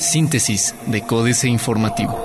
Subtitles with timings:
[0.00, 2.18] Síntesis de Códice Informativo.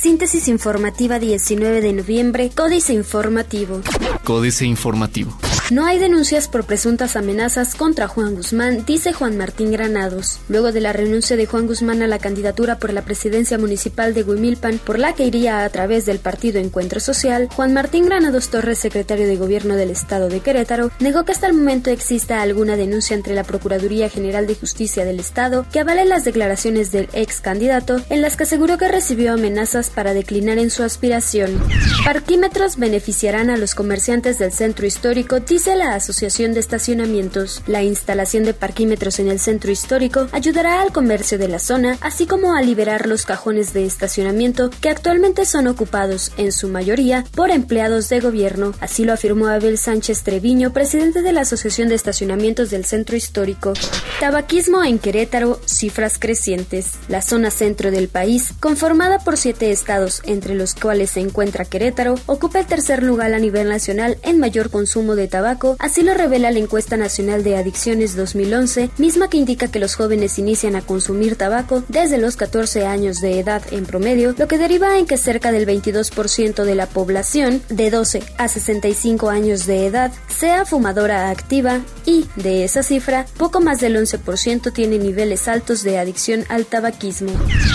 [0.00, 3.82] Síntesis informativa 19 de noviembre, Códice Informativo.
[4.24, 5.36] Códice Informativo.
[5.70, 10.40] No hay denuncias por presuntas amenazas contra Juan Guzmán, dice Juan Martín Granados.
[10.48, 14.22] Luego de la renuncia de Juan Guzmán a la candidatura por la presidencia municipal de
[14.22, 18.78] Huimilpan, por la que iría a través del partido Encuentro Social, Juan Martín Granados Torres,
[18.78, 23.14] secretario de Gobierno del Estado de Querétaro, negó que hasta el momento exista alguna denuncia
[23.14, 28.00] entre la Procuraduría General de Justicia del Estado que avale las declaraciones del ex candidato,
[28.08, 31.62] en las que aseguró que recibió amenazas para declinar en su aspiración.
[32.06, 37.62] Parquímetros beneficiarán a los comerciantes del centro histórico, dice la Asociación de Estacionamientos.
[37.66, 42.26] La instalación de parquímetros en el centro histórico ayudará al comercio de la zona, así
[42.26, 47.50] como a liberar los cajones de estacionamiento que actualmente son ocupados, en su mayoría, por
[47.50, 48.72] empleados de gobierno.
[48.80, 53.72] Así lo afirmó Abel Sánchez Treviño, presidente de la Asociación de Estacionamientos del Centro Histórico.
[54.20, 56.92] Tabaquismo en Querétaro, cifras crecientes.
[57.08, 62.14] La zona centro del país, conformada por siete estados, entre los cuales se encuentra Querétaro,
[62.26, 65.47] ocupa el tercer lugar a nivel nacional en mayor consumo de tabaco
[65.78, 70.38] así lo revela la encuesta nacional de adicciones 2011, misma que indica que los jóvenes
[70.38, 74.98] inician a consumir tabaco desde los 14 años de edad en promedio, lo que deriva
[74.98, 80.12] en que cerca del 22% de la población de 12 a 65 años de edad
[80.28, 85.98] sea fumadora activa y, de esa cifra, poco más del 11% tiene niveles altos de
[85.98, 87.32] adicción al tabaquismo.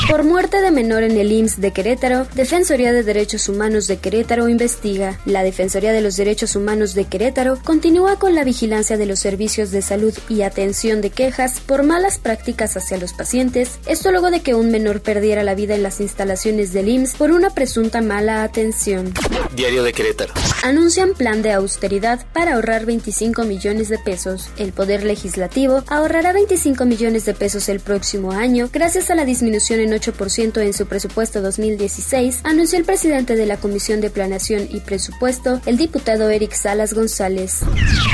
[0.10, 4.50] Por muerte de menor en el IMSS de Querétaro, Defensoría de Derechos Humanos de Querétaro
[4.50, 5.20] investiga.
[5.26, 9.72] La Defensoría de los Derechos Humanos de Querétaro continúa con la vigilancia de los servicios
[9.72, 14.42] de salud y atención de quejas por malas prácticas hacia los pacientes, esto luego de
[14.42, 18.44] que un menor perdiera la vida en las instalaciones del IMSS por una presunta mala
[18.44, 19.14] atención.
[19.56, 20.34] Diario de Querétaro.
[20.64, 24.50] Anuncian plan de austeridad para ahorrar 25 millones de pesos.
[24.58, 29.80] El Poder Legislativo ahorrará 25 millones de pesos el próximo año gracias a la disminución
[29.80, 34.80] en 8% en su presupuesto 2016, anunció el presidente de la Comisión de Planeación y
[34.80, 37.53] Presupuesto, el diputado Eric Salas González.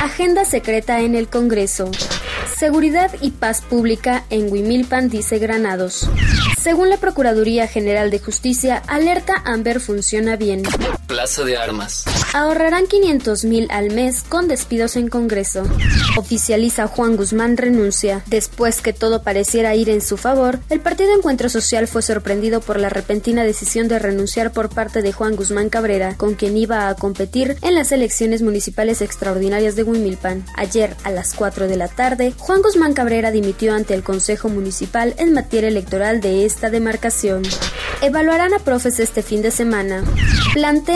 [0.02, 1.90] Agenda secreta en el Congreso.
[2.56, 6.10] Seguridad y paz pública en Huimilpan, dice Granados.
[6.60, 10.62] Según la Procuraduría General de Justicia, alerta Amber funciona bien.
[11.10, 12.04] Plaza de Armas.
[12.34, 15.64] Ahorrarán 500 mil al mes con despidos en Congreso.
[16.16, 18.22] Oficializa Juan Guzmán renuncia.
[18.26, 22.78] Después que todo pareciera ir en su favor, el Partido Encuentro Social fue sorprendido por
[22.78, 26.94] la repentina decisión de renunciar por parte de Juan Guzmán Cabrera, con quien iba a
[26.94, 30.44] competir en las elecciones municipales extraordinarias de Huimilpan.
[30.56, 35.16] Ayer, a las 4 de la tarde, Juan Guzmán Cabrera dimitió ante el Consejo Municipal
[35.18, 37.42] en materia electoral de esta demarcación.
[38.00, 40.04] Evaluarán a profes este fin de semana.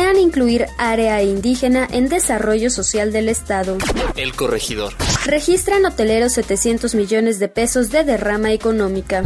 [0.05, 3.79] Plantean incluir área indígena en desarrollo social del Estado.
[4.17, 4.93] El corregidor.
[5.25, 9.25] Registran hoteleros 700 millones de pesos de derrama económica.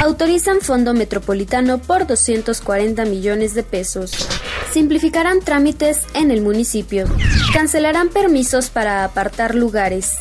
[0.00, 4.28] Autorizan fondo metropolitano por 240 millones de pesos.
[4.72, 7.06] Simplificarán trámites en el municipio.
[7.52, 10.12] Cancelarán permisos para apartar lugares.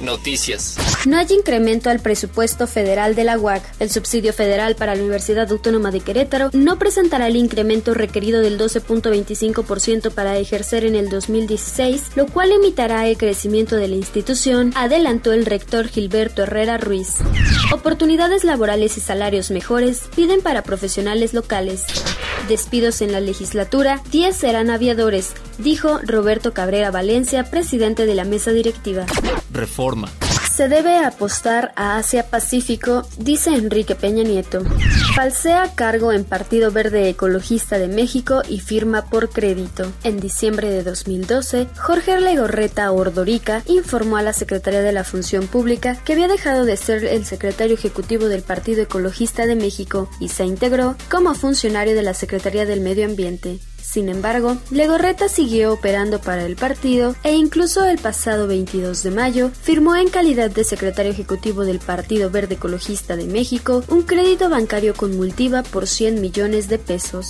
[0.00, 0.76] Noticias.
[1.06, 3.62] No hay incremento al presupuesto federal de la UAC.
[3.78, 8.58] El subsidio federal para la Universidad Autónoma de Querétaro no presentará el incremento requerido del
[8.58, 15.32] 12.25% para ejercer en el 2016, lo cual limitará el crecimiento de la institución, adelantó
[15.32, 17.16] el rector Gilberto Herrera Ruiz.
[17.72, 21.84] Oportunidades laborales y salarios mejores piden para profesionales locales.
[22.48, 28.52] Despidos en la legislatura, 10 serán aviadores, dijo Roberto Cabrera Valencia, presidente de la mesa
[28.52, 29.06] directiva.
[29.52, 30.08] Reforma.
[30.54, 34.62] Se debe apostar a Asia-Pacífico, dice Enrique Peña Nieto.
[35.16, 39.90] Falsea cargo en Partido Verde Ecologista de México y firma por crédito.
[40.04, 45.98] En diciembre de 2012, Jorge Legorreta Ordorica informó a la Secretaría de la Función Pública
[46.04, 50.44] que había dejado de ser el secretario ejecutivo del Partido Ecologista de México y se
[50.44, 53.58] integró como funcionario de la Secretaría del Medio Ambiente.
[53.84, 59.50] Sin embargo, Legorreta siguió operando para el partido e incluso el pasado 22 de mayo
[59.62, 64.94] firmó en calidad de secretario ejecutivo del Partido Verde Ecologista de México un crédito bancario
[64.94, 67.28] con multiva por 100 millones de pesos.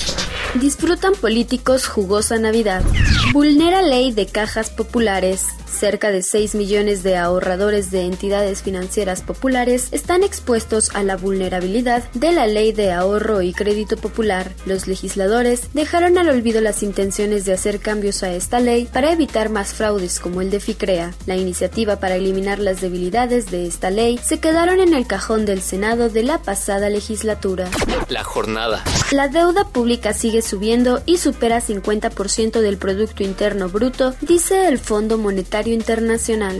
[0.54, 2.84] Disfrutan políticos jugosa Navidad.
[3.32, 5.48] Vulnera ley de cajas populares.
[5.74, 12.04] Cerca de 6 millones de ahorradores de entidades financieras populares están expuestos a la vulnerabilidad
[12.12, 14.52] de la Ley de Ahorro y Crédito Popular.
[14.66, 19.50] Los legisladores dejaron al olvido las intenciones de hacer cambios a esta ley para evitar
[19.50, 21.12] más fraudes como el de FICREA.
[21.26, 25.60] La iniciativa para eliminar las debilidades de esta ley se quedaron en el cajón del
[25.60, 27.68] Senado de la pasada legislatura.
[28.08, 28.84] La jornada.
[29.10, 35.18] La deuda pública sigue subiendo y supera 50% del Producto Interno Bruto, dice el Fondo
[35.18, 36.58] Monetario Monetario Internacional.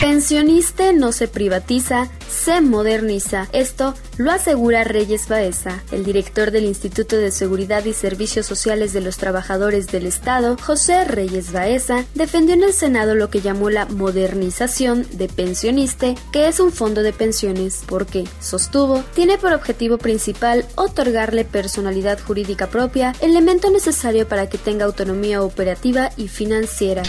[0.00, 3.48] Pensionista no se privatiza, se moderniza.
[3.52, 9.02] Esto lo asegura Reyes Baeza, el director del Instituto de Seguridad y Servicios Sociales de
[9.02, 13.84] los Trabajadores del Estado, José Reyes Baeza, defendió en el Senado lo que llamó la
[13.86, 20.64] modernización de Pensioniste, que es un fondo de pensiones, porque, sostuvo, tiene por objetivo principal
[20.76, 27.02] otorgarle personalidad jurídica propia, elemento necesario para que tenga autonomía operativa y financiera.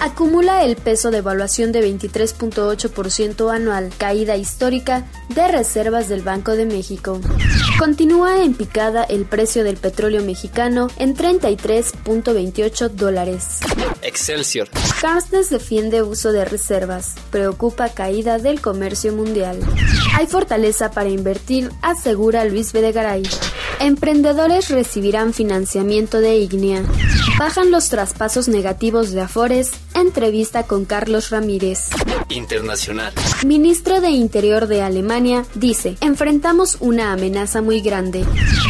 [0.00, 6.66] Acumula el peso de evaluación de 23.8% anual, caída histórica de reservas del Banco de
[6.66, 7.20] México.
[7.78, 13.60] Continúa en picada el precio del petróleo mexicano en 33.28 dólares.
[14.02, 14.68] Excelsior.
[15.00, 17.14] Carstens defiende uso de reservas.
[17.30, 19.58] Preocupa caída del comercio mundial.
[20.14, 23.22] Hay fortaleza para invertir, asegura Luis Bedegaray.
[23.80, 26.82] Emprendedores recibirán financiamiento de Ignea.
[27.38, 29.72] Bajan los traspasos negativos de Afores.
[29.94, 31.90] Entrevista con Carlos Ramírez.
[32.30, 33.12] Internacional.
[33.44, 38.24] Ministro de Interior de Alemania dice, enfrentamos una amenaza muy grande.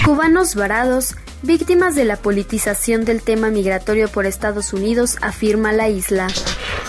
[0.04, 6.26] Cubanos varados, víctimas de la politización del tema migratorio por Estados Unidos, afirma la isla.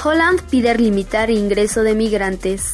[0.03, 2.73] Holland pide limitar ingreso de migrantes.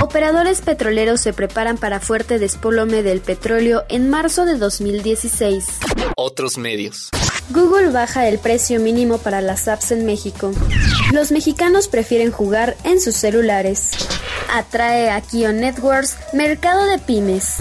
[0.00, 5.64] Operadores petroleros se preparan para fuerte despolome del petróleo en marzo de 2016.
[6.16, 7.10] Otros medios.
[7.52, 10.52] Google baja el precio mínimo para las apps en México.
[11.12, 13.90] Los mexicanos prefieren jugar en sus celulares.
[14.50, 17.56] Atrae a Kio Networks mercado de pymes.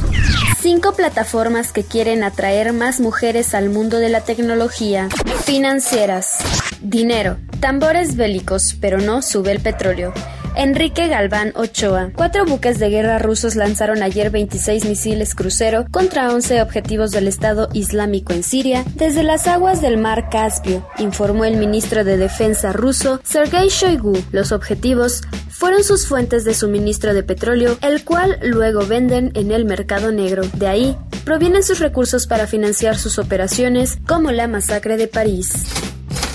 [0.62, 5.10] Cinco plataformas que quieren atraer más mujeres al mundo de la tecnología.
[5.44, 6.38] Financieras.
[6.82, 7.38] Dinero.
[7.60, 10.14] Tambores bélicos, pero no sube el petróleo.
[10.56, 12.12] Enrique Galván Ochoa.
[12.15, 17.69] Cuatro buques de guerra rusos lanzaron ayer 26 misiles crucero contra 11 objetivos del Estado
[17.74, 23.19] Islámico en Siria desde las aguas del mar Caspio, informó el ministro de Defensa ruso
[23.24, 24.18] Sergei Shoigu.
[24.31, 29.65] Los objetivos fueron sus fuentes de suministro de petróleo, el cual luego venden en el
[29.65, 30.44] mercado negro.
[30.56, 35.53] De ahí provienen sus recursos para financiar sus operaciones, como la masacre de París.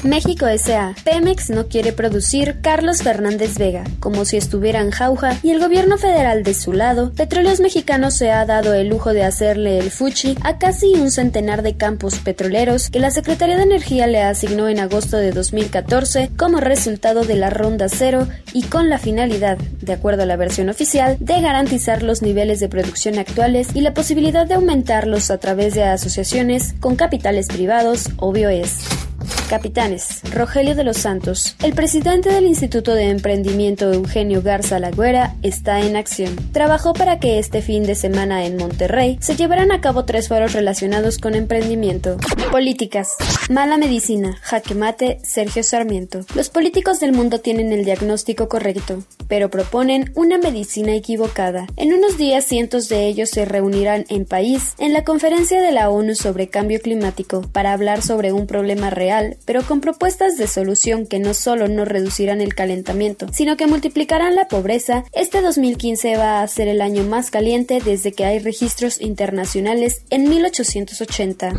[0.03, 0.95] México S.A.
[1.05, 5.99] Pemex no quiere producir Carlos Fernández Vega, como si estuviera en jauja, y el gobierno
[5.99, 10.37] federal de su lado, Petróleos Mexicanos se ha dado el lujo de hacerle el fuchi
[10.43, 14.81] a casi un centenar de campos petroleros que la Secretaría de Energía le asignó en
[14.81, 20.23] agosto de 2014 como resultado de la Ronda Cero y con la finalidad, de acuerdo
[20.23, 24.55] a la versión oficial, de garantizar los niveles de producción actuales y la posibilidad de
[24.55, 29.06] aumentarlos a través de asociaciones con capitales privados, obvio es.
[29.49, 30.23] Capitanes.
[30.33, 31.57] Rogelio de los Santos.
[31.63, 36.35] El presidente del Instituto de Emprendimiento Eugenio Garza Lagüera está en acción.
[36.53, 40.53] Trabajó para que este fin de semana en Monterrey se llevaran a cabo tres foros
[40.53, 42.17] relacionados con emprendimiento.
[42.51, 43.09] Políticas.
[43.49, 44.39] Mala medicina.
[44.43, 45.19] Jaque mate.
[45.23, 46.27] Sergio Sarmiento.
[46.35, 51.67] Los políticos del mundo tienen el diagnóstico correcto, pero proponen una medicina equivocada.
[51.77, 55.91] En unos días cientos de ellos se reunirán en París en la conferencia de la
[55.91, 61.07] ONU sobre cambio climático para hablar sobre un problema real pero con propuestas de solución
[61.07, 66.43] que no solo no reducirán el calentamiento, sino que multiplicarán la pobreza, este 2015 va
[66.43, 71.53] a ser el año más caliente desde que hay registros internacionales en 1880.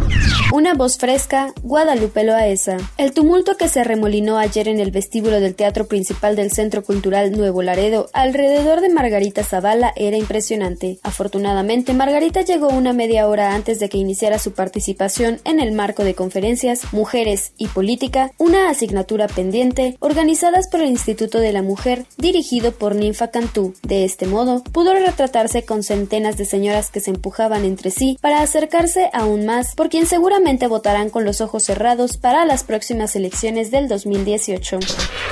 [0.53, 1.53] Una voz fresca,
[2.97, 7.31] El tumulto que se remolinó ayer en el vestíbulo del Teatro Principal del Centro Cultural
[7.31, 10.97] Nuevo Laredo alrededor de Margarita Zavala era impresionante.
[11.03, 16.03] Afortunadamente, Margarita llegó una media hora antes de que iniciara su participación en el marco
[16.03, 22.07] de conferencias Mujeres y Política, una asignatura pendiente, organizadas por el Instituto de la Mujer,
[22.17, 23.75] dirigido por Ninfa Cantú.
[23.83, 28.41] De este modo, pudo retratarse con centenas de señoras que se empujaban entre sí para
[28.41, 33.71] acercarse aún más, por quien seguramente votarán con los ojos cerrados para las próximas elecciones
[33.71, 34.79] del 2018.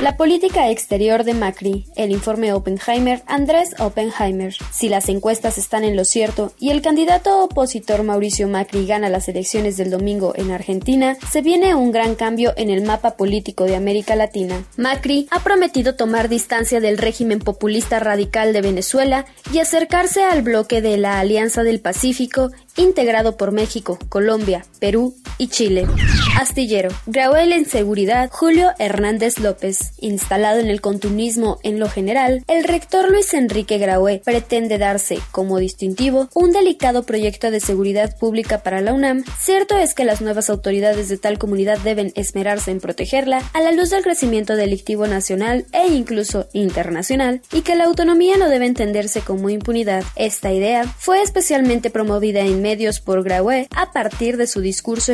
[0.02, 4.54] La política exterior de Macri, el informe Oppenheimer, Andrés Oppenheimer.
[4.72, 9.30] Si las encuestas están en lo cierto y el candidato opositor Mauricio Macri gana las
[9.30, 13.78] elecciones del domingo en Argentina, se viene un gran cambio en el mapa político de
[13.78, 14.62] América Latina.
[14.76, 20.82] Macri ha prometido tomar distancia del régimen populista radical de Venezuela y acercarse al bloque
[20.82, 25.88] de la Alianza del Pacífico integrado por México, Colombia, Perú y Chile.
[26.40, 26.90] Astillero.
[27.06, 29.94] Grauel en seguridad, Julio Hernández López.
[30.00, 35.60] Instalado en el continuismo en lo general, el rector Luis Enrique Graue pretende darse, como
[35.60, 39.24] distintivo, un delicado proyecto de seguridad pública para la UNAM.
[39.40, 43.72] Cierto es que las nuevas autoridades de tal comunidad deben esmerarse en protegerla a la
[43.72, 49.22] luz del crecimiento delictivo nacional e incluso internacional, y que la autonomía no debe entenderse
[49.22, 50.04] como impunidad.
[50.16, 55.14] Esta idea fue especialmente promovida en medios por Graue a partir de su discurso